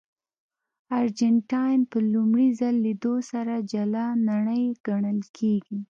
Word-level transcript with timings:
ارجنټاین 0.99 1.79
په 1.91 1.97
لومړي 2.13 2.47
ځل 2.59 2.75
لیدو 2.85 3.15
سره 3.31 3.53
جلا 3.71 4.07
نړۍ 4.29 4.63
ګڼل 4.87 5.19
کېږي. 5.37 5.79